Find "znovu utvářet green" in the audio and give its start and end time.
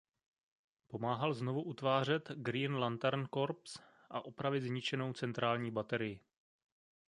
1.33-2.75